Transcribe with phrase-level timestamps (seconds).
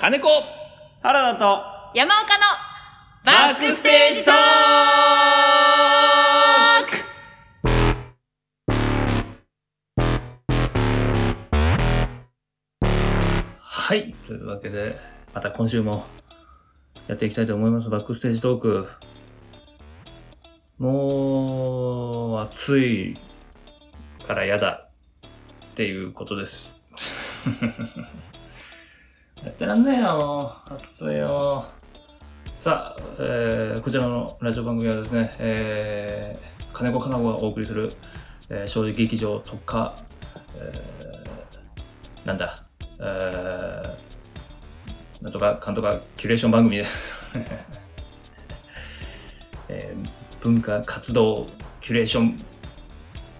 [0.00, 0.28] 金子
[1.02, 1.62] 原田と
[1.94, 2.44] 山岡の
[3.22, 4.40] バックステージトーク
[13.60, 14.14] はい。
[14.26, 14.98] というわけで、
[15.34, 16.06] また今週も
[17.06, 17.90] やっていきたいと思います。
[17.90, 18.88] バックステージトーク。
[20.78, 23.18] もう、暑い
[24.26, 24.88] から嫌だ
[25.66, 26.74] っていうことです。
[29.44, 31.64] やってらんねえよ、もう暑いよ。
[32.60, 37.92] さあ、えーこちらのラジオ番組はですね、えー金子かな子がお送りする、
[38.48, 39.96] えー、正直劇場特化、
[40.56, 42.62] えーなんだ、
[42.98, 43.94] えー
[45.24, 47.14] なんとか、かんとか、キュレーション番組です。
[49.68, 50.10] えー
[50.42, 51.48] 文化活動
[51.82, 52.42] キュレーション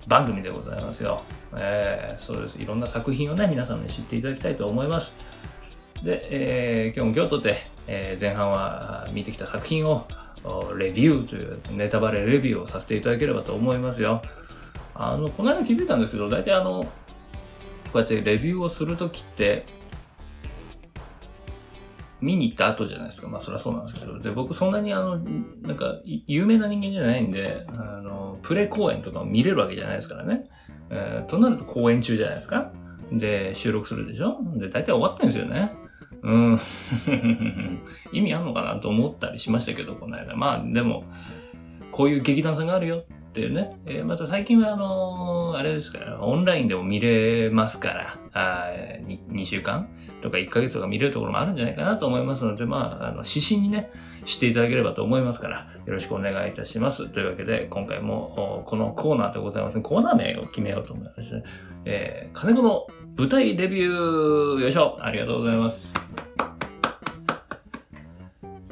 [0.06, 1.22] 番組でございますよ。
[1.56, 2.58] えーそうです。
[2.58, 5.14] いろんな作品をね、皆さんに知っていただきたいと思います。
[6.02, 10.06] で、えー今日も今日とって、えー前半は見てきた作品を
[10.78, 14.22] レビューというネタバレレビューをさせていただければと思いますよ。
[14.94, 16.88] あの、この間気づいたんですけど、大体あの、こ
[17.94, 19.64] うやってレビューをするときって、
[22.20, 23.28] 見に行った後じゃないですか。
[23.28, 24.19] まあそりゃそうなんですけど。
[24.19, 25.19] で、僕そんなにあの、
[25.62, 30.44] なんか、有名な人間じゃないんで、あの、プレ公演とかを見れるわけじゃないですからね。
[30.91, 32.72] えーとなると公演中じゃないですか。
[33.12, 35.72] で、収録するでしょで、大体終わってんですよね。
[36.22, 36.60] うん。
[38.12, 40.36] 意味あんのかなと思ったりしましたけど、この間。
[40.36, 41.04] まあ、でも、
[41.92, 43.70] こういう劇団さんがあるよっていうね。
[43.86, 48.70] えーまた最近はあのーあれですから、オンラインでも見れますから、あ
[49.06, 49.88] 2, 2, 週間
[50.20, 53.91] とか1ヶ月とか見れるところもあるんじゃないかなと思いますので、まあ、あの、指針にね、
[54.24, 57.08] していただければと思いますから、よろしくお願いいたします。
[57.08, 59.82] というわけで、今回も、このコーナーでございますね。
[59.82, 61.44] コーナー名を決めようと思いまして、
[61.84, 65.94] えー、金子の舞台レビュー、よいしょありがとうございます。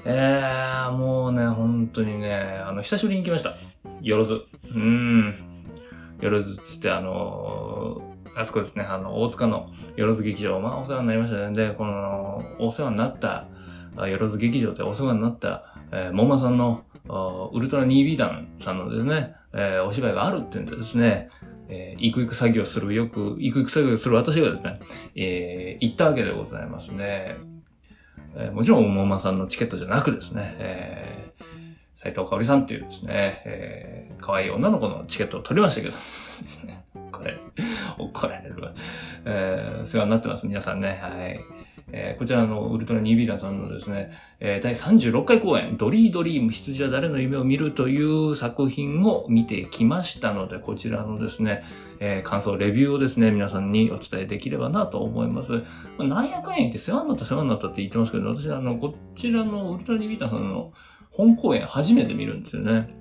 [0.04, 3.54] えー、もうね、本当にね、あの、久しぶりに来ました。
[4.00, 4.42] よろず。
[4.74, 5.34] うん。
[6.20, 8.08] よろずっつって、あのー
[8.38, 11.56] あそこですね、あの、大塚のよろず劇場、まあ、お世話になりましたね。
[11.56, 13.48] で、この、お世話になった、
[14.06, 16.84] よろず劇場でお世話になった、えー、もまさんの、
[17.52, 21.30] ウルトラ 2B 団さんのですね、えーお芝居があるっていうんでですね、
[21.68, 24.78] えー、行く行く作業する、よく行く行く作業する私がですね、
[25.16, 27.36] えー行ったわけでございますね。
[28.36, 37.38] えーもちろん、もまさんのチケットじゃなくですね、えー、斉藤香織さんっていうですね、えー、可愛い女の子のチケットを取りましたけどですね、これ、
[37.98, 38.72] 怒られるわ。
[39.24, 41.00] えー、世話になってます、皆さんね。
[41.02, 41.40] はい。
[41.92, 44.10] えーこちらのウルトラニービーランさんのですね、
[44.40, 51.64] えー第36回公演、ドリードリーム羊は誰の夢を見るという作品を見てきましたので、こちらのですね、
[52.00, 55.62] えー感想、レビューをですね、皆さんにお伝えできればなと思います。
[55.96, 60.72] まあなんやかんや言って世話になった世話になったって言ってますけど、私あの、こちらのウルトラニービーランさんの
[61.10, 62.94] 本公演初めて見るんですよね。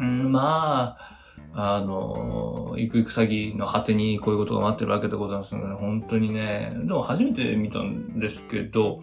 [0.00, 1.13] うん、まあ、
[1.56, 9.00] あの、行く行く詐欺の果てにこういうことが待ってるわけでございますので、本当にね、でも初めて見たんですけど、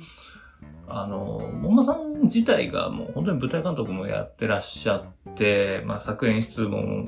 [0.87, 7.07] あの、もんまさん自体がもう本当に舞台監督もやってらっしゃって、まあ作演出も、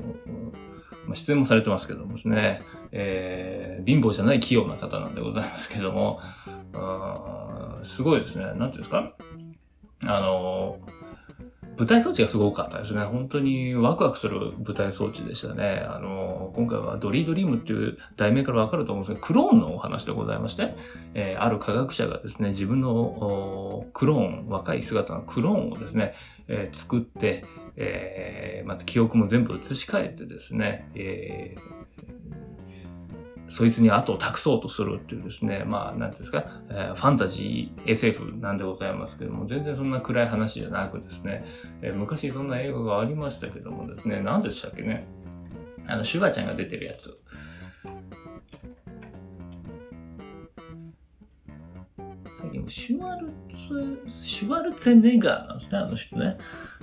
[1.06, 2.62] まあ出演もされてますけどもですね、
[2.92, 6.20] えー貧乏じゃない器用な方なんでございますけども、
[6.72, 9.12] あーすごいですね、なんていうんですか？
[10.06, 10.78] あの、
[11.76, 13.02] 舞台装置がすごかったですね。
[13.02, 15.84] 本当にワクワクする舞台装置でしたね。
[15.88, 20.74] あの、今回はドリードリームっていう題名からわかると思うんですけど、クローンのお話でございまして、
[21.14, 26.14] えーある科学者がですね、自分のクローン、若い姿のクローンをですね、
[26.48, 27.44] えー作って、
[27.76, 31.83] えーまた記憶も全部移し替えてですね、えー
[33.54, 41.44] そいつに後を託そうとするっていうですね、まあ、なんですか、えーファンタジー SF なんでございますけども、全然そんな暗い話じゃなくですね、
[41.80, 45.06] えー昔そんな映画がありましたけどもですね、何でしたっけね、
[45.86, 47.16] あの、シュガちゃんが出てるやつ。
[52.32, 56.38] 最近もシュワルツ、シュワルツェネガーなんですね、あの人ね。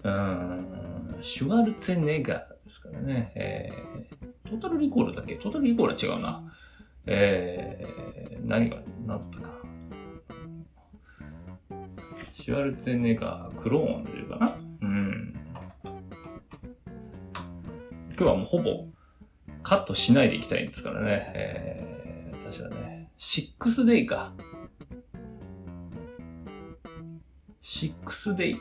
[0.06, 3.34] うん、シュワルツェネガーですからね。
[3.36, 4.21] えー
[4.52, 5.38] トータルリコールだっけ？
[5.38, 6.44] トータルリコールは違うな。
[7.06, 9.50] えー、何が、なんだったか。
[12.34, 14.54] シュワルツェネガー、クローンでいうかな？
[14.82, 15.34] うん。
[18.10, 18.88] 今日はもうほぼ
[19.64, 21.32] カットしないでいきたいんですからね。
[21.34, 24.34] えー、私はね、6デイか。
[27.64, 28.58] 6デイ。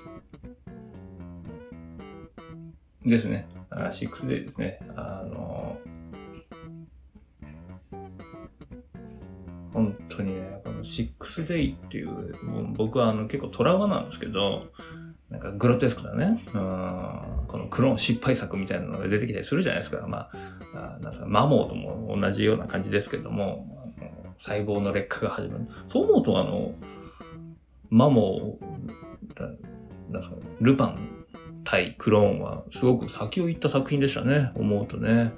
[3.04, 3.48] ですね。
[3.70, 4.78] あ6デイですね。
[4.94, 5.59] あの本
[10.80, 12.34] のシックスデイっていう、
[12.76, 14.66] 僕はあの結構トラウマなんですけど、
[15.30, 20.06] なんかグロテスクなね、うん、このクローン失敗作みたいなのが出てきたりするじゃないですか。
[20.08, 20.28] ま
[20.74, 23.94] あ、なんかマモーとも同じような感じですけども、
[24.38, 25.66] 細胞の劣化が始まる。
[25.86, 26.74] そう思うと、あの、
[27.90, 30.28] マモー、なんか、
[30.60, 31.26] ルパン
[31.62, 35.32] 対クローンはすごく先を行った作品でしたね、思うとね。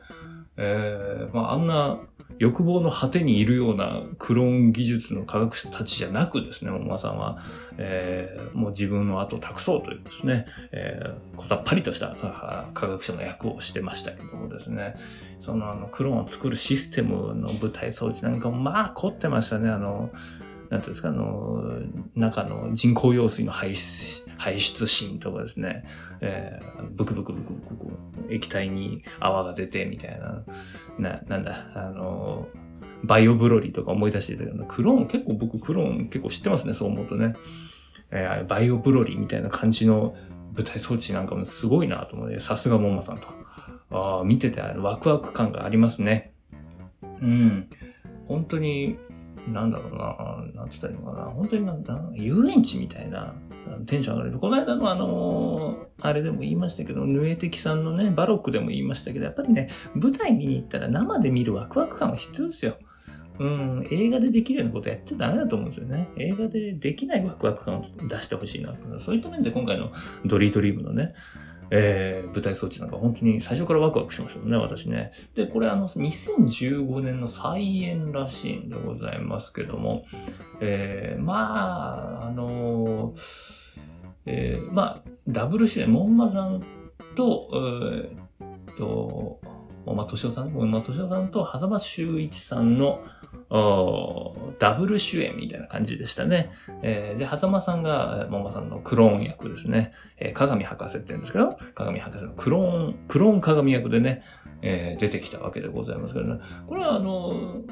[0.56, 1.99] えー、まあ、あんな
[2.43, 7.39] 欲望の果てにいるようなクローン技術の科学者たちじゃなくですね、お馬さんは、
[7.79, 12.17] えー、もう自分の後を託そうというですね、えー、こさっぱりとした
[12.75, 14.97] 科学者の役をしてましたけどもですね、
[15.41, 20.11] そのあのクローンを作るシステムの舞台装置なんかもまあ凝ってましたね、あの、
[20.73, 21.83] なんていうんですか、あの、
[22.15, 25.85] 中の人工用水の排出、排出シーンとかですね、
[26.23, 30.43] えー、ブクブクブクブク液体に泡が出てみたいな、
[30.99, 32.49] な、なんだ、あの、
[33.05, 37.35] バイオブロリーとか思い出してたけど、クローン、結構僕クローン結構知ってますね、そう思うとね。
[38.11, 40.17] えー、バイオブロリーみたいな感じの
[40.57, 43.29] 舞台装置なんかもすごいなと思って、さすがモンマさんと。
[43.91, 46.33] ああ、見ててワクワク感がありますね。
[47.21, 47.69] うん。
[48.27, 48.97] 本当に
[49.49, 53.35] なんだろうな、なんつったらいいのかな、本当になんだ、遊園地みたいな
[53.87, 54.39] テンション上がる。
[54.39, 62.77] この間のあのあれでも言いましたけど、ヌエテキさんのね、バロックでも言いましたけど、やっぱりね、舞台見に行ったら生で見るワクワク感は必要ですよ。
[63.39, 66.09] うん、映画でできるようなことやっちゃダメだと思うんですよね。
[66.17, 68.75] 映画でできないワクワク感を出してほしいな。
[68.99, 69.91] そういった面で今回の
[70.25, 71.15] ドリートリームのね、
[71.75, 75.11] えー、舞台装置なんか本当に最初からワクワクしましたもんね、私ね。
[75.35, 80.03] で、これあの、2015年の再演らしいんでございますけども、
[80.61, 83.81] えー、まあ、あのー、
[84.27, 86.63] えー、まあ、ダブル主演、門馬さん
[87.15, 89.41] と、えー、と、
[89.87, 93.03] 門馬敏夫さん、門馬敏夫さんと、狭間修一さんの、
[94.58, 96.50] ダブル主演みたいな感じでしたね。
[96.82, 99.93] えー、で、狭間さんが、ももさんのクローン役ですね。
[100.19, 104.23] えー、鏡博士って言うんですけど、鏡博士のクローン、クローン鏡役でね、
[104.62, 106.40] えー、出てきたわけでございますけどね。
[106.67, 107.62] これはあの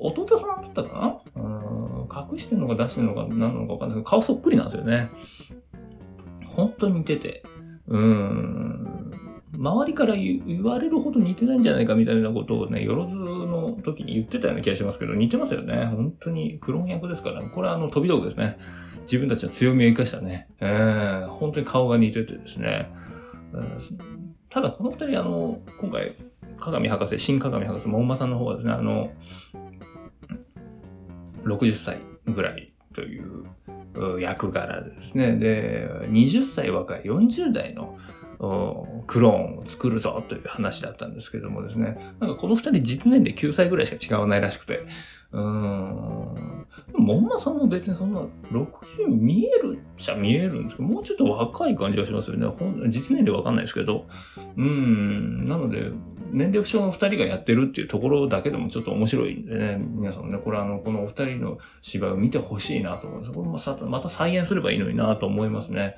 [0.00, 1.42] 弟さんだったかな？
[1.42, 5.10] うん隠してんのか出してんのか何なのかわかんないけど、顔そっくりなんですよね。
[6.44, 7.44] 本当に似てて。
[7.86, 9.12] うん。
[9.52, 15.86] 周りから言われるほど似てないんじゃないかみたいなことをね、よろずの時に言ってたような気がしますけど、似てますよね。
[15.86, 18.58] 本当にクローン役ですから、これはあの飛び道具ですね。
[19.02, 20.48] 自分たちの強みを生かしたね。
[20.60, 22.90] えー、本当に顔が似ててですね。
[24.48, 26.12] ただこの二人、あの、今回、
[26.58, 29.10] 鏡博士、新鏡博士、門馬さんの方はですね、あの、
[31.44, 35.36] 60歳ぐらいという役柄ですね。
[35.36, 37.98] で、20歳若い40代の
[39.06, 44.86] クローンを作るぞという話だったんですけどもですね、なんかこの二人実年齢9歳ぐらいしか違わないらしくて、
[45.32, 48.20] うーん、モンマさんも別にそんな
[48.50, 52.46] 60見えるっちゃ見えるんですけど、もうちょっと若い感じがしますよね。
[52.88, 54.06] 実年齢わかんないですけど、
[54.56, 55.90] うん、なので、
[56.32, 63.32] 年齢不詳の二人がやってるっていうところだけでもちょっと面白いんでね、皆さんね、これあの、このお二人の芝居を見てほしいなと思います。
[63.32, 65.96] これもさまた再現すればいいのになと思いますね。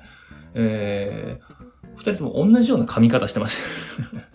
[0.55, 1.62] えー
[1.95, 4.33] 二人とも同じような髪型してました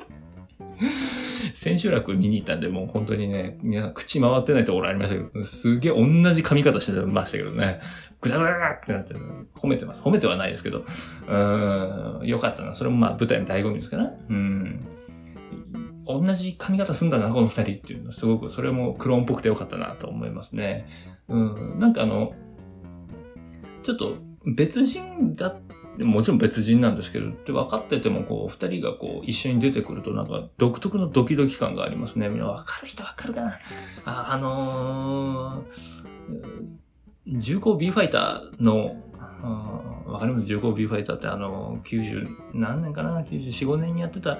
[1.55, 3.59] 千秋楽見に行ったんで、もう本当にね、
[3.95, 7.81] 口回ってないところありましたけど、すげえ同じ髪型してましたけどね、
[8.21, 9.15] ぐだぐだってなって
[9.57, 10.03] 褒めてます。
[10.03, 10.85] 褒めてはないですけど、
[11.29, 12.75] うん、よかったな。
[12.75, 14.87] それもまあ舞台の醍醐味ですから、うん。
[16.07, 20.89] 同じ髪型すんだな、この二人っていうのは、すごく、それもクローンっぽくてよかったなと思いますね。
[21.29, 22.33] うん、なんかあの、
[23.83, 25.68] ちょっと別人だった
[26.05, 32.29] もちろん別人なんですけど、って分かってても、こう、二人がこう、一緒に出てくると、なんか、独特のドキドキ感がありますね。
[32.29, 33.53] みんな分かる人分かるかな
[34.05, 38.97] あ、あのー、重工 B ファイターの、
[40.07, 40.47] わかります？
[40.47, 44.39] 重工 B ファイターってあの、90何年かな ?94、5年にやってた、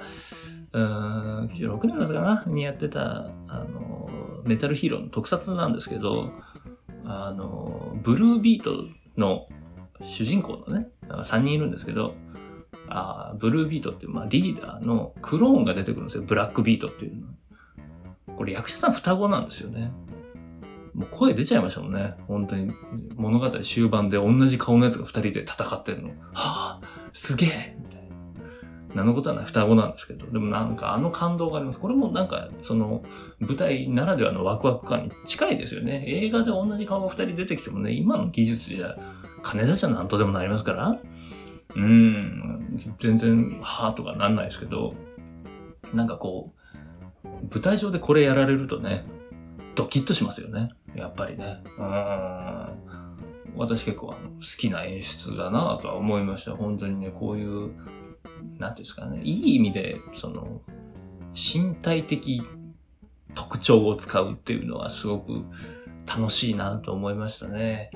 [0.73, 2.43] 96年だったかな？
[2.47, 4.09] にやってた、あの、
[4.45, 6.31] メタルヒーローの特撮なんですけど、
[7.05, 8.85] あの、ブルービート
[9.17, 9.45] の
[10.01, 12.15] 主人公のね、3人いるんですけど、
[12.87, 16.23] あブルービートっていう、まあ、リーダーのクローンが出てくるんですよ。
[16.23, 17.27] ブラックビートっていうの。
[18.35, 19.91] これ役者さん双子なんですよね。
[20.93, 22.15] もう声出ちゃいましたもんね。
[22.27, 22.71] 本当に
[23.15, 26.09] 物語終盤で同じ顔のやつが2人で戦ってるの。
[26.33, 28.15] はぁ、すげえみたいな。
[28.95, 31.79] 何のことはない双子なんですけど、でもなんかあの感動があります。
[31.79, 33.03] これもなんかその
[33.39, 36.03] 舞台ならではのワクワク感に近いですよね。
[36.07, 38.97] 映画で同じ顔が2人出てきてもね、今の技術じゃ
[39.41, 40.99] 金出しゃなんとでもなりますから、
[41.75, 44.95] うん、全然、はーとかなんないですけど、
[45.93, 46.53] なんかこ
[47.23, 49.05] う、舞台上でこれやられるとね、
[49.75, 50.69] ドキッとしますよね。
[50.95, 51.63] やっぱりね。
[51.77, 52.99] うん。
[53.55, 56.55] 私結構あの好きな演出だなぁとは思いました。
[56.55, 57.71] 本当にね、こういう、
[58.57, 60.61] なんていうんですかね、いい意味で、その、
[61.33, 62.41] 身体的
[63.35, 65.43] 特徴を使うっていうのはすごく
[66.09, 67.91] 楽しいなと思いましたね。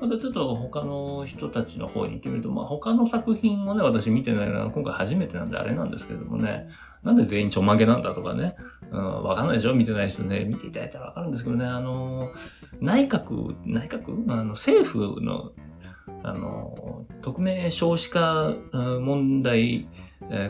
[0.00, 6.68] またちょっと他の人たちの方に行ってみると、まあ他の作品をね、私見てないのは今回初めてなんであれなんですけどもね、
[7.02, 8.54] なんで全員ちょんまげなんだとかね、
[8.90, 9.74] うん、わかんないでしょ？
[9.74, 12.30] 見てない人ね、見ていただいたらわかるんですけどね、あの、
[12.80, 14.32] 内閣、内閣？
[14.32, 15.52] あの政府の、
[16.22, 19.88] あの、匿名少子化問題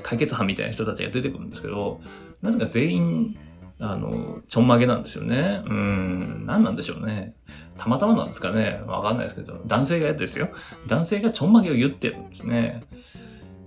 [0.02, 2.00] 解決班みたいな人たちが出てくるんですけど、
[2.42, 3.38] なぜか全員
[3.80, 5.62] あの、ちょんまげなんですよね。
[5.66, 7.35] うん、何なんでしょうね。
[7.76, 8.82] たまたまなんですかね。
[8.87, 10.49] わかんないですけど、男性がやですよ。
[10.88, 12.82] 男性がちょんまげを言ってるんですね。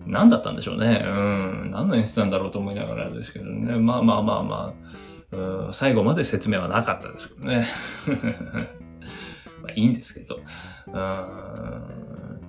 [0.06, 1.03] 何だったんでしょうね。
[1.06, 3.77] うん、何の演出なんだろうと思いながらですけどね。
[3.77, 4.74] まあまあまあま
[5.32, 7.65] あ、うん最後まで説明はなかったですけどね。
[9.63, 10.39] まあいいんですけど。
[10.88, 12.40] うん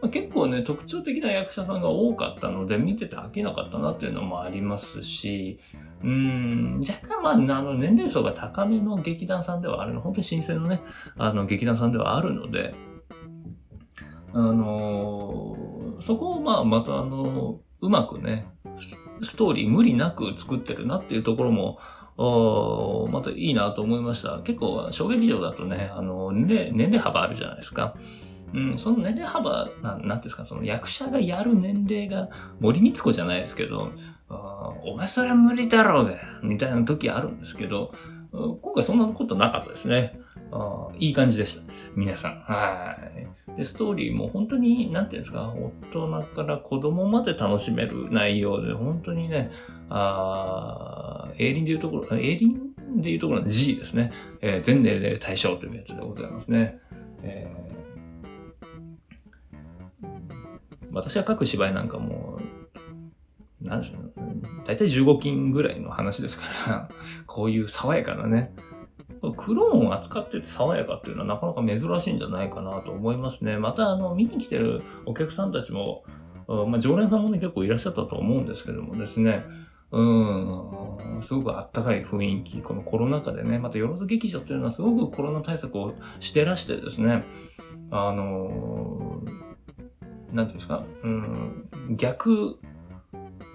[0.00, 5.60] まあ、結構ね、特徴的な役者さんが多かったので、見てて飽きなかったなっていうのもありますし、
[6.02, 10.80] うん、若干まあ、あの、年齢層が高めの劇団さんではあるの、本当に新鮮のね、
[11.18, 12.74] あの、劇団さんではあるので、
[14.32, 18.46] あのー、そこをまあ、またあの、うまくね、
[19.22, 21.78] ストーリー無理なく作ってるなっていうところも、
[23.10, 24.40] またいいなと思いました。
[24.40, 27.94] 結構、小劇場だとね、あの、年齢、年齢幅あるじゃないですか。
[28.52, 32.28] うん、その年齢幅、ななんていうんですか、その役者がやる年齢が
[32.60, 33.92] 森光子じゃないですけど、
[34.28, 37.92] お前それは無理だろうが、みたいな時あるんですけど、
[38.32, 40.20] 今回そんなことなかったですね。
[40.52, 41.72] あいい感じでした。
[41.94, 42.40] 皆さん。
[42.40, 42.96] は
[43.52, 43.56] い。
[43.56, 49.50] で、ストーリーも本当に、なんていうんですか、大人から子供まで楽しめる内容で、本当にね、
[49.88, 54.12] あエイリンでいうところ、エイリンでいうところの G ですね。
[54.40, 56.78] えー、全年齢対象というやつでございますね。
[57.22, 57.79] えー
[60.92, 62.40] 私が書く芝居なんかも、
[63.60, 66.88] なんでしょう、ね、大体15金ぐらいの話ですから、
[67.26, 68.54] こういう爽やかなね、
[69.36, 73.58] クローンを扱ってて爽やかっていうのはなかなか珍しいんじゃないかなと思いますね。
[73.58, 76.04] また、あの、見に来てるお客さんたちも、
[76.46, 79.44] まあ、常連さんもね、結構いらっしゃったと思うんですけどもですね、
[79.92, 87.24] うん、すごくあったかい雰囲気、このコロナ禍でね、またよろず劇場っていうのはすごくコロナ対策をしてらしてですね、
[87.90, 89.20] あの
[90.32, 92.58] なんていうんですか、うん、逆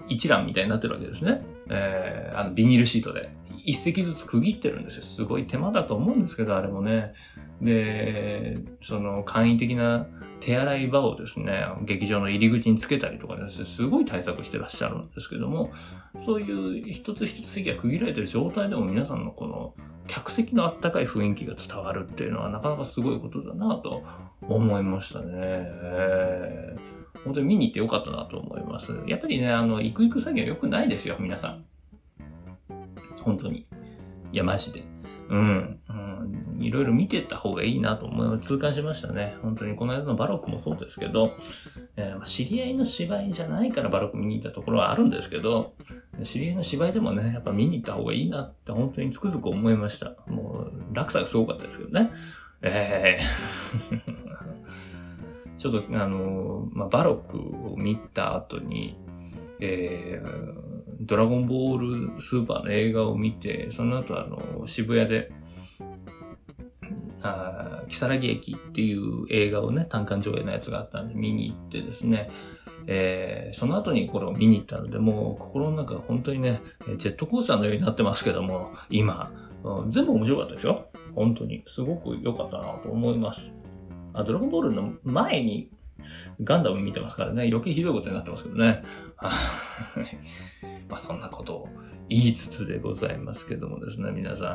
[0.08, 1.42] 一覧みたいになってるわけですね。
[1.68, 3.34] えー、あの、ビニールシートで。
[3.68, 5.02] 一席ずつ区切ってるんですよ。
[5.02, 7.14] すごい手間だと思うんですけど、あれもね。
[7.60, 10.06] で、その簡易的な
[10.38, 15.72] 手洗い場をですね、劇場の入り口につけたりとかですね、すごい対策してらっしゃるんですけども、
[16.18, 19.74] そういう一つ一つ席が区切られてる状態でも皆さんのこの
[20.06, 24.04] 客席のあったかい雰囲気が伝わるっていうのはなかなかすごいことだなと
[24.48, 25.70] 思いましたね。
[27.24, 28.92] 本当に見に行ってよかったなと思います。
[29.06, 31.64] やっぱりね、あの、行く行く作業良くないですよ、皆さん。
[33.22, 33.66] 本当に。
[34.32, 34.84] いや、マジで。
[35.28, 35.80] うん。
[35.88, 39.36] うん、いろいろ見てった方がいいなと思い、痛感しましたね。
[39.42, 41.34] 本当に、この間のバロックもそうですけど、
[41.96, 45.72] えー、知り合いの芝居じゃないからバロック見に行ったところはあるんですけど、
[46.22, 50.14] 知り合いの芝居でもね、やっぱ見に行った方がいいなって本当につくづく思いました。
[50.28, 52.12] もう、落差がすごかったですけどね。
[52.62, 54.15] えー
[55.70, 57.38] ちょっと、あの、まあ、バロック
[57.72, 58.98] を見た後に、
[59.60, 65.32] えー、ドラゴンボールスーパーの映画を見て、その後あの、渋谷で、
[67.22, 72.30] あ木更木駅っていう映画をね、単館上映のやつがあったんで見に行ってですね、
[72.86, 76.62] えー、その後にこれを見に行ったので、もう心の中本当にね、
[76.96, 79.32] ジェットコースターのようになってますけども、今、
[79.64, 80.86] うん全部面白かったですよ。
[81.14, 81.64] 本当に。
[81.66, 83.56] すごく良かったなと思います。
[84.20, 85.70] あ、ドラゴンボールの前に
[86.42, 88.82] ガンダム見てますからね、余計ひどいことになってますけどね。
[90.88, 91.68] まあそんなことを
[92.08, 94.46] 言いつつでございますけどもですね、皆さん。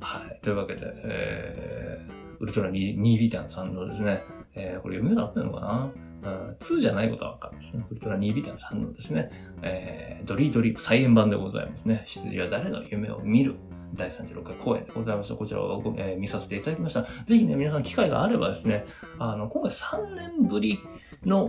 [0.00, 0.40] はい。
[0.42, 4.22] というわけで、えー、ウルトラ2ビタンさんのですね、
[4.54, 5.90] えー、これ読み方合ってるのかな？
[6.24, 7.84] うん2じゃないことはわかるんですね。
[7.90, 9.30] ウルトラ2ビタンさんのですね、
[9.60, 12.04] えー、ドリードリープ再演版でございますね。
[12.06, 13.56] 羊は誰の夢を見る
[13.94, 15.34] 第36回公演でございました。
[15.34, 17.02] こちらを、えー、見させていただきました。
[17.02, 17.08] ぜ
[17.38, 18.86] ひね、皆さん機会があればですね、
[19.18, 20.78] あの、今回3年ぶり
[21.26, 21.48] の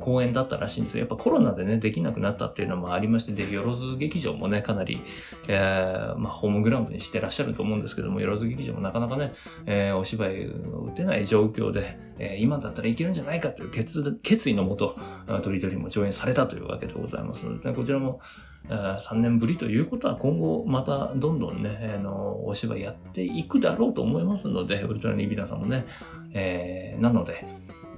[0.00, 1.00] 公演だったらしいんですよ。
[1.00, 5.02] やっぱコロナでね、できなくなったっていうのもありまして、で、よろず劇場もね、かなり、
[5.48, 9.34] えー、まあ、ホームグラウンドにしてらっしゃると思うんですけども、よろず劇場もなかなかね、
[9.66, 14.96] えー、お芝居打てない状況で、えー、今だったらいけるんじゃないかという決決意のもと、
[15.42, 18.20] ドリドリも上演されたというわけでございますので、ね、こちらも
[18.68, 25.86] 3年ぶりということは今後またどんどんね、あのお芝居やっていくだろうと思いますので、ウルトラニビナさんもね、
[26.32, 27.44] えー、なので、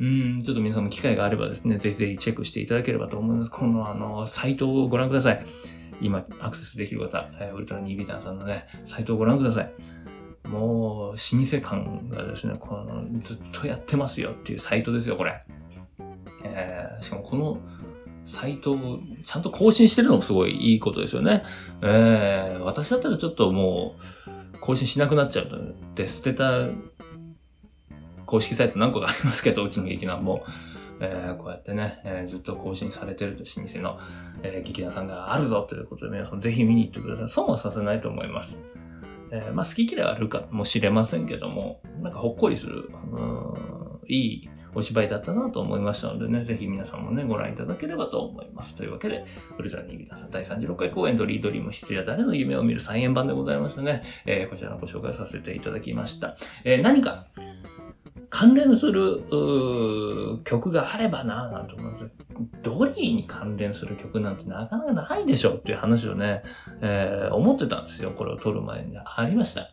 [0.00, 3.50] うん、ちょっと皆さんも機会があればですね、ぜひぜひチェックしていただければと思います。
[3.50, 5.44] このあの、サイトをご覧ください。
[6.00, 9.72] 今、アクセスできる方、えウルトラニービターさんのね、サイトをご覧ください。
[10.48, 15.40] もう、老舗感がですね、この、ずっとやってますよっていうサイトですよ、これ。
[16.44, 17.58] えー、しかもこの、
[18.24, 21.42] サイトをちゃんと更新してるのもすごいいいことですよね。
[21.80, 23.96] えー、私だったらちょっとも
[24.54, 25.56] う、更新しなくなっちゃうと、
[25.94, 26.68] で、捨てた
[28.28, 30.44] 公式サイト何個かありますけど、うちの劇団も。
[31.00, 34.00] えー、こうやってね、えー、ずっと更新されてると老舗の、
[34.42, 37.28] えー、劇団さんがあるぞということで皆さんぜひ見に行ってください。
[37.28, 38.60] 損はさせないと思います。
[39.30, 48.76] え、まあ好き嫌いはあるかもしれませんけども、なんかほっこりする、うん、いいお芝居だったなと思いましたのでね、ぜひ皆さんもね、ご覧いただければと思います。
[48.76, 49.24] というわけで、
[49.58, 56.36] ウルトラニービタさん第36回公演ドリードリーム質や誰の夢を見る再演版でございましてね、えー、こちらのご紹介させていただきました。
[56.64, 57.26] えー、何か、
[58.30, 59.22] 関連する
[60.44, 62.10] 曲があればなぁなんて思うんですよ。
[62.62, 66.42] ドリーに関連する曲なんてなかなかないでしょっていう話をね、
[66.80, 68.12] えー、思ってたんですよ。
[68.12, 68.96] これを撮る前に。
[68.98, 69.70] ありました。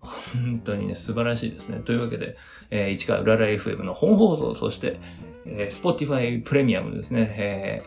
[0.00, 1.80] 本当にね、素晴らしいですね。
[1.80, 2.36] というわけで、
[2.70, 5.00] えー、市川うらら FM の本放送、そして、
[5.46, 7.82] えー、Spotify プレミアムですね、え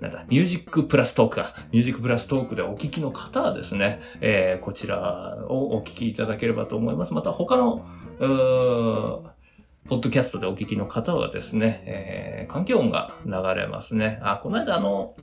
[0.00, 1.54] ー、なんだ、ミュージックプラストークか。
[1.72, 7.14] ミュージックプラストークでお聞きの方はですね、えー、こちらをお聞きいただければと思います。
[7.14, 7.84] また他の
[8.18, 14.18] ポッドキャストでお聞きの方はですね、えー、環境音が流れますね。
[14.22, 15.14] あ、この間あの、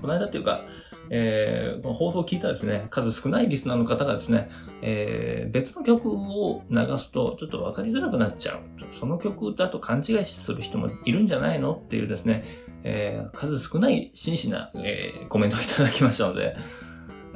[0.00, 0.64] この間っていうか、
[1.10, 4.48] えー、この放送を聞いたですね、数少ないリスナーの方がですね、
[4.82, 8.62] えー、別の曲を流すとちょっとわかりづらくなっちゃう。
[8.90, 12.44] その曲だと勘違いする人もいるんじゃないのっていうですね、
[12.82, 16.56] えー、数少ない真摯な、えー、コメントをいただきましたので、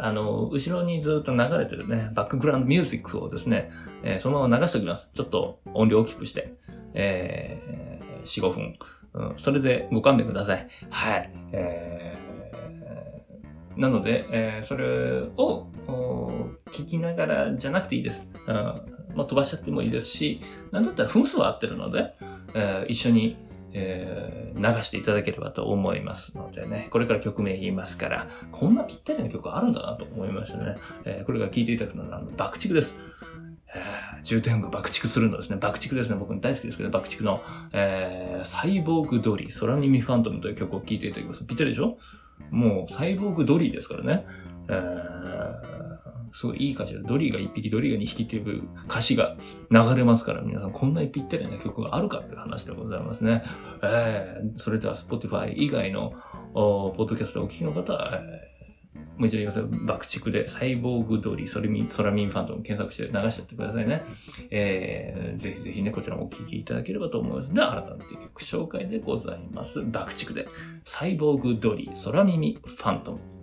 [0.03, 3.71] あの、後ろにずっと流れてるね、バックグラウンドミュージックをですね、
[4.03, 5.11] えー、そのまま流しておきます。
[5.13, 6.55] ちょっと音量大きくして、
[6.95, 8.79] えー、4、5分。
[9.13, 10.69] うん、それでご勘弁ください。
[10.91, 11.31] はい。
[11.53, 15.67] えー、なので、えー、それを
[16.71, 18.31] 聞きながらじゃなくていいです。
[18.47, 22.15] うんま、飛ばしちゃってもいいですし、なんだったら分数は合ってるので、
[22.55, 23.37] えー、一緒に
[23.73, 30.77] えー、流していただければと思いますのでね、これから曲名言いますから、こんなぴったりな曲あるんだなと思いましたね。
[31.05, 32.97] えー、これが聴いていただくのは、あの、爆竹です。
[33.73, 35.57] えー、重点が爆竹するのですね。
[35.57, 36.17] 爆竹ですね。
[36.19, 41.45] 僕大好きですけど、爆竹の、えー、サイボーグドリー、空耳ファントムという曲を聴いていただきます。
[41.45, 41.95] ぴったりでしょ？
[42.51, 44.27] もう、サイボーグドリーですからね。
[44.69, 45.90] えー
[46.33, 49.37] すごいいい歌詞で、ドリーが1匹、ドリーが2匹っていう歌詞が
[49.71, 53.43] 流れますから、皆さんこんなにぴったりな曲があるかっていう話でございますね。
[53.83, 56.15] えー、それでは Spotify 以外の
[56.55, 59.69] ポッドキャストをお聞きの方は、えー、もう一度言いますよ。
[59.71, 64.03] 爆竹でサイボーグドリー、ソラミン、ラミンファントム検索して流しちゃってくださいね。
[64.51, 69.83] えー、ぜひぜひね、こちらもお聴きいただければと思いますでは、改めて曲紹介でございます。
[69.83, 70.47] 爆竹で、
[70.85, 73.40] サイボーグドリー、ソラミミファントム。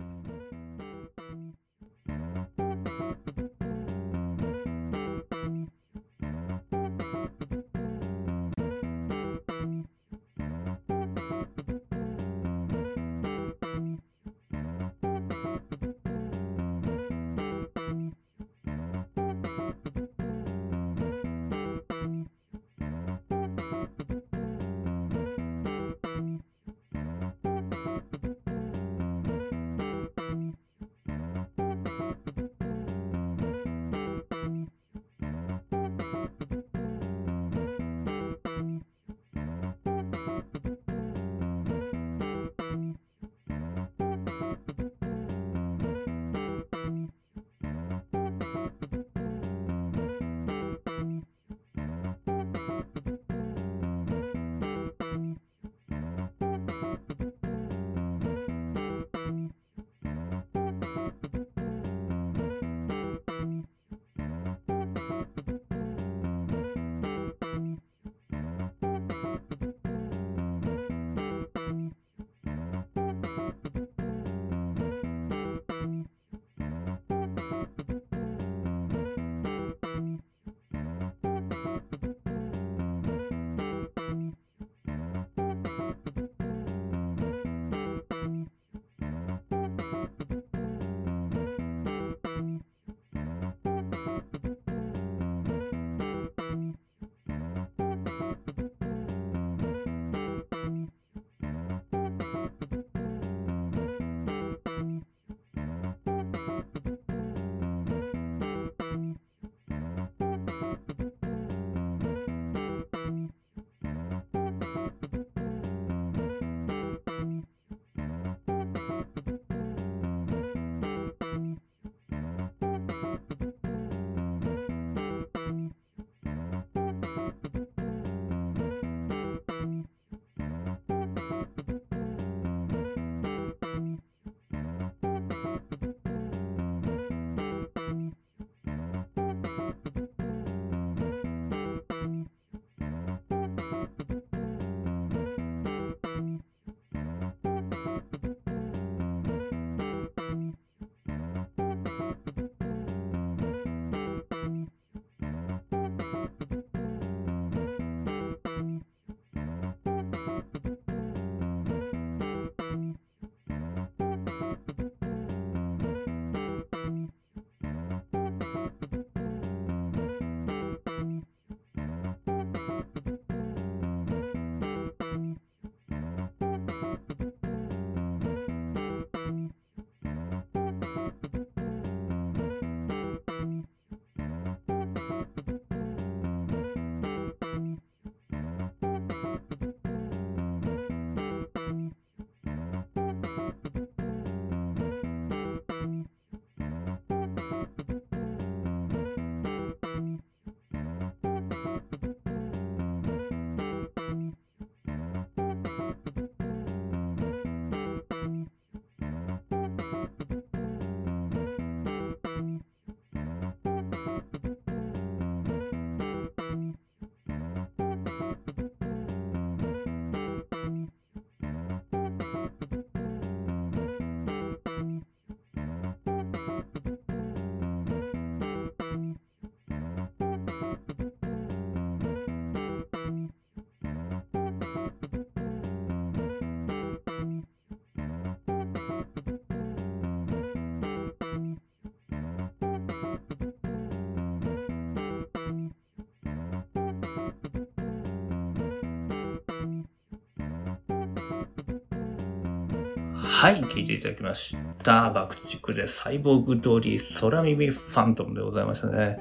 [253.20, 255.10] はい、聞いていただきました。
[255.10, 259.18] 爆竹でサイボーグ通り空耳ファントムでございましたね。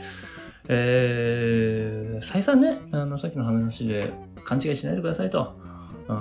[0.68, 4.14] えー、再三ね、あの、さっきの話で
[4.46, 5.56] 勘違いしないでくださいと。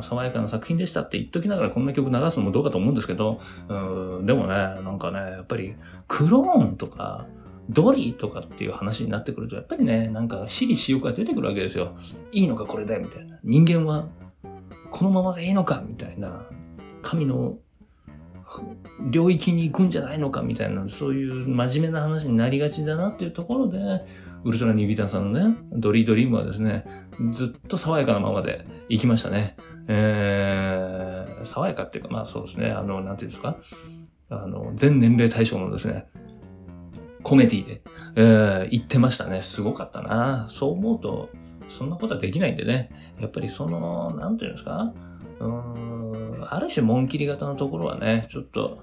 [0.03, 5.77] 爽やかな作品でしたって言っときながらこんな曲流すのもどうかと思うんですけど、うん、でもね、なんかね、やっぱり
[6.09, 7.27] クローンとか、
[7.69, 11.97] ドリーとかっていう話になってくると、やっぱりね、なんか私利私欲が出てくるわけですよ。
[12.33, 13.39] いいのかこれでみたいな。
[13.43, 14.09] 人間は
[14.91, 16.47] このままでいいのかみたいな。
[17.03, 17.59] 神の
[19.11, 23.79] 領域に行くんじゃないのかみたいな、そういう真面目な話になりがちだなっていうところで、
[24.45, 26.87] ウルトラニビタンさんのね、ドリードリームはですね、
[27.31, 29.57] ずっと爽やかなままで行きましたね。
[29.89, 33.57] えー、爽やかっていうか、まあそうですね、あの、なんていうんですか、
[34.31, 36.07] あの、全年齢対象のですね、
[37.23, 37.83] コメディで、
[38.15, 39.43] えー、言ってましたね。
[39.43, 40.47] すごかったな。
[40.49, 41.31] そう思うと、
[41.69, 42.91] そんなことはできないんでね。
[43.21, 44.93] やっぱりその、なんていうんですか、
[45.41, 48.79] うーん、ある種、紋切り型のところはね、ちょっと、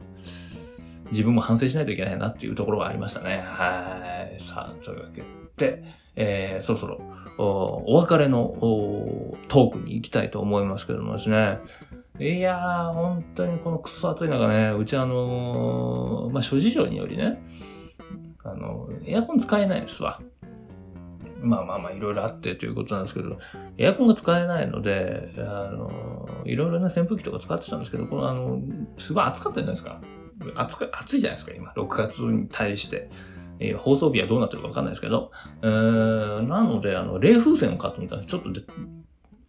[1.11, 3.43] 自分も反省しないといけないなっていうところがありましたね。
[3.45, 4.39] はい。
[4.41, 5.23] さあ、というわけ
[5.57, 5.83] で、
[6.15, 7.01] えー、そろそろ
[7.37, 8.55] お別れの
[9.47, 11.59] トークに行きたいと思いますけどもですね。
[12.19, 17.39] いやー、本当にこのクソ暑い中ね、うちあのー、まあ、諸事情によりね、
[18.43, 20.19] あの、エアコン使えないですわ。
[21.43, 23.37] まあまあまあ、いろいろあってということなんですけど、
[23.77, 28.61] エアコンが使えないので、あの、いろいろな扇風機とか使ってたんですけど、このあの、
[28.97, 30.01] すごい暑かったじゃないですか。
[30.55, 31.71] 暑か、暑いじゃないですか、今。
[31.71, 33.09] 6月に対して。
[33.59, 38.27] えー、放送日はどうなってるかわかんないですけど、えー、なので、あの、冷風船を買ってみたんです。
[38.27, 38.61] ちょっとで、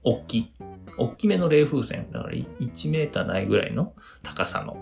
[0.02, 0.52] 大きい。
[0.98, 2.10] 大きめの冷風船。
[2.12, 4.76] だから1メーターないぐらいの高さの。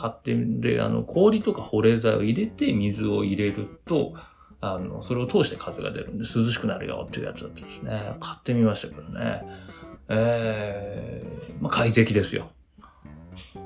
[0.00, 4.14] 買ってで、あの、氷とか保冷剤を入れて水を入れると、
[4.60, 8.16] あの、それを通して風が出るんで涼しくなるよっていうやつだったですね。
[8.20, 9.42] 買ってみましたけどね。
[10.08, 12.50] えー、まあ、快適ですよ。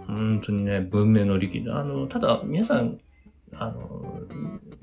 [0.06, 1.64] 本当にね、文明の利器。
[1.70, 2.98] あの、ただ、皆さん、
[3.56, 4.20] あの、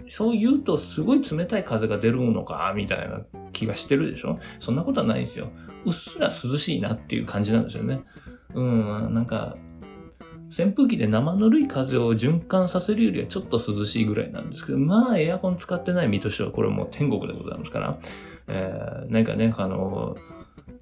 [0.08, 3.22] そう言うとすごい冷たい風が出るのか、みたいな
[3.54, 4.40] 気がしてるでしょ？
[4.60, 5.50] そんなことはないんですよ。
[5.86, 8.02] うっすら涼しいなっていう感じなんですよね。
[8.54, 9.56] うん、なんか、
[10.52, 18.00] 扇風機で生ぬるい風を循環させるよりはちょっと涼しいぐらいなんですけど、まあエアコン使ってない身としてはこれもう天国でございますから、
[18.48, 20.18] えー、なんかね、あの、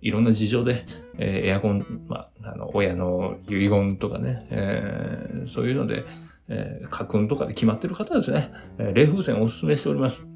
[0.02, 0.86] いろんな事情で、
[1.18, 6.06] えー、エアコン、まあ、あの、親の遺言とかね、えー、そういうので、
[6.48, 10.28] えー、家訓とかで決まってる方はですね、え、冷風船をお勧めしております。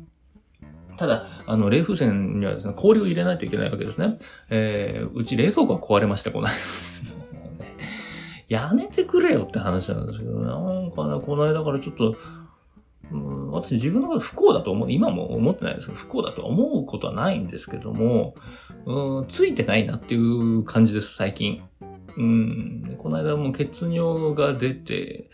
[0.97, 4.17] ただ、あの、冷風船にはですね、氷を入れないといけないわけですね。
[4.49, 6.53] えー、うち冷蔵庫が壊れました、この間。
[8.53, 12.15] やめてくれよって話なんですけど、なんかね、この間からちょっと、
[13.11, 18.35] うん、私自分のこと不幸だと思う、今も思ってないですけど、不幸だと思うことはないんですけども、
[18.85, 21.61] うん、ついてないなっていう感じです、最近。
[22.15, 25.29] うん、この間もう血尿が出て、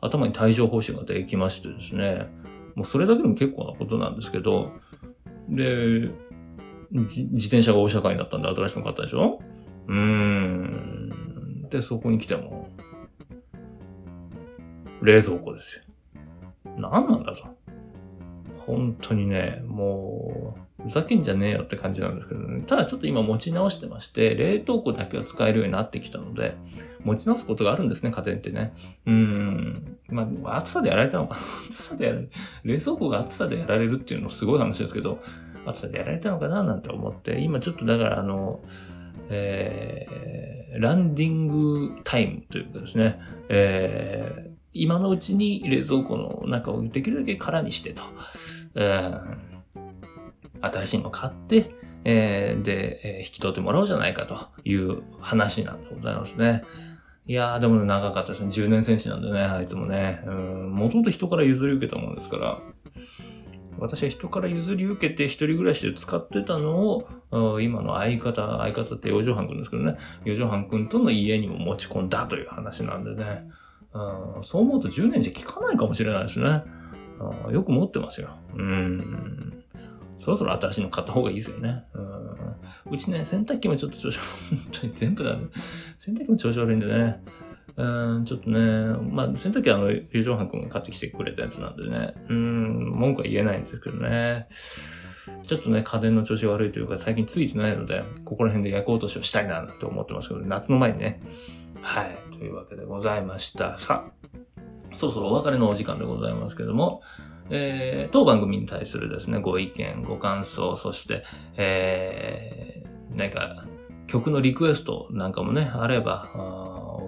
[0.00, 2.28] 頭に帯状疱疹ができましてですね、
[2.74, 4.72] もうそれだけでも結構なことなんですけど、
[5.48, 6.10] で、
[6.90, 9.40] 自転車が大社会になったんで新しく買ったでしょ？
[9.88, 11.07] うーん。
[11.70, 12.68] で、そこに来ても、
[15.02, 15.84] 冷蔵庫ですよ。
[16.76, 17.58] 何なんだと。
[18.66, 22.62] 本当にね、もう、ふざけんじゃねえよって感じなんですけどね。
[22.66, 26.54] ただちょっと今持ち直してまして、冷凍庫だけは使えるようになってきたので、
[27.02, 28.74] 持ち直すことがあるんですね、家庭ってね。
[29.06, 29.98] うん。
[30.08, 32.28] まあ、暑さでやられたのかな 暑さでやられ
[32.64, 35.18] 冷蔵庫が暑さでやられるっていうのすごい話ですけど、
[35.66, 38.60] 暑さでやられたのかななんて思って、今ちょっとだからあの、
[39.30, 48.02] えー、ランディングタイムというかですね、えー、今のうちに冷蔵庫の中をできるだけ空にしてと。
[50.60, 51.70] 新しいの買って、
[52.04, 56.64] えー、で、えー、引き取ってもらおうじゃないかという話なんでございますね。
[57.26, 58.48] いやー、でもね、長かったですね。
[58.48, 60.22] 10年戦士なんでね、あいつもね。
[60.26, 62.58] うん、もともと人から譲り受けたものですから、
[63.78, 67.08] 私は人から譲り受けて一人暮らしで使ってたのを、
[67.60, 73.48] 今の相方、相方って洋上藩くんですけどね、洋上藩くんとの家にも持ち込んだという話なんでね。
[74.42, 76.62] そう思うと10年じゃ効かないかもしれないですね。
[77.50, 78.30] よく持ってますよ。
[78.54, 79.64] うん。
[80.18, 81.84] そろそろ新しいの買った方がいいですよね。
[82.86, 84.18] う、うちね、洗濯機もちょっと調子、
[84.50, 85.46] 本当に全部だ、ね。
[85.98, 87.22] 洗濯機も調子悪いんでね。
[87.76, 88.58] うん、ちょっとね、
[89.12, 92.14] まあ、洗濯機はあの、友情班君が買ってきてくれたやつなんでね。
[92.28, 94.48] うん、文句は言えないんですけどね。
[95.42, 101.20] ちょっとね、家電の調子悪いというか、最近ついてないので、ここら辺で焼こうとしをしたいな、なんて思ってますけど、夏の前にね。
[101.80, 102.18] はい。
[102.36, 103.78] というわけでございました。
[103.78, 107.02] さあ、そろそろお別れのお時間でございますけども、
[107.50, 111.24] えー、当番組に対するですね、ご意見、ご感想、そして、
[111.56, 113.64] えー、何か
[114.06, 116.30] 曲のリクエストなんかもね、あれば、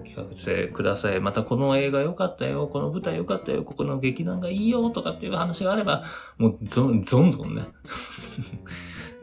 [0.01, 1.21] あお聞かせください。
[1.21, 6.05] またこの映画良かったよ、この舞台良かったよ、ここの劇団がいいよとかっていう話があれば、
[6.39, 7.67] もうゾン、ゾンゾンね。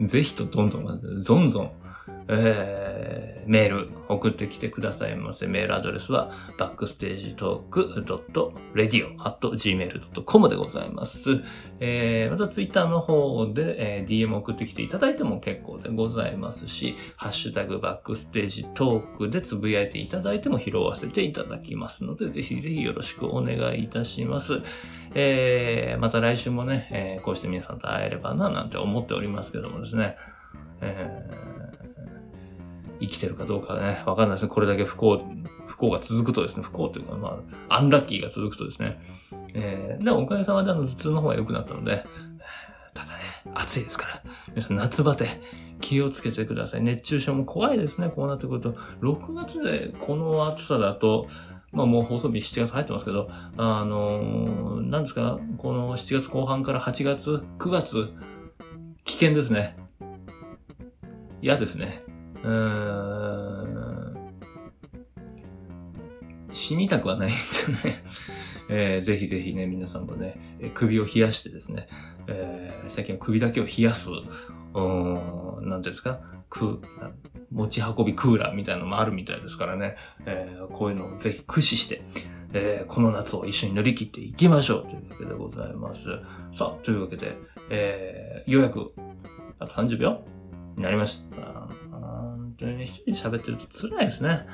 [0.00, 1.70] ぜひとどんどん、ゾンゾン
[2.28, 5.46] えー、メール送ってきてくださいませ。
[5.46, 8.04] メールアドレスは、バックステージトーク
[8.74, 11.42] .radio.gmail.com でございます。
[11.80, 24.60] えー、またツイッターの方で、えー、DM 送ってきていただいても結構でございますし、ハッシュタグバックステージトークでつぶやいていただいても拾わせていただきますので、ぜひぜひよろしくお願いいたします。
[25.14, 30.16] えー、また来週もね、えー、こうして皆さんと会えればな、なんて思っておりますけどもですね、
[30.82, 31.67] えー
[33.00, 34.48] 生きてるかどうかね、わかんないですね。
[34.48, 35.24] これだけ不幸、
[35.66, 39.00] 不幸が続くとですね、不幸というか、まあ、アンラッキーが続くとですね、
[39.54, 42.04] えー、でもおかげさまであの頭痛の方が良くなったので、
[42.94, 43.20] ただね、
[43.54, 45.26] 暑いですから、皆さん夏バテ
[45.80, 46.82] 気をつけてください。
[46.82, 48.72] 熱中症も怖いですね、こうなってくると。
[49.00, 51.28] 6月でこの暑さだと、
[51.70, 58.12] まあもう放送日7月入ってますけど、あのー、なんですか、この7月後半から8月、9月、
[59.04, 59.76] 危険ですね。
[61.40, 62.02] 嫌ですね。
[66.52, 68.04] 死にたくはないんでね、
[68.68, 71.88] えー、ぜひぜひね、皆さんもね、首を冷やしてですね、
[72.26, 74.08] えー、最近は首だけを冷やす、
[74.74, 76.20] うん、なんていうんですか、
[76.50, 76.80] く、
[77.50, 79.96] 持ち運びクーラーみたいなのもあるみたいですからね、
[80.26, 82.02] えー、こういうのをぜひ駆使して、
[82.52, 84.82] えー、この夏を一緒に乗り切っていきましょう。
[84.82, 86.10] というわけでございます。
[86.52, 87.36] さあ、というわけで、
[87.70, 88.92] えー、ようやく、
[89.58, 90.22] あと30秒
[90.76, 91.87] になりました。
[92.58, 94.46] 当にね、一人で喋ってると辛いですね。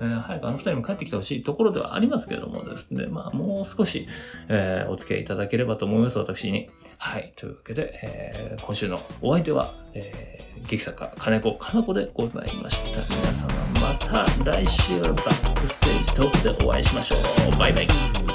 [0.00, 4.06] えー、早くあの二人も帰ってきてほしいところではありますけれどもですね、まあもう少し、
[4.48, 6.70] えー、お付き合いいただければと思います、私に。
[6.98, 7.32] はい。
[7.36, 13.00] というわけで、えー、今週のお相手は、えー、劇作家、金子かな子でございました。
[13.14, 17.16] 皆様また来週バックステージトークでお会いしましょ
[17.52, 17.58] う。
[17.58, 18.29] バイバイ。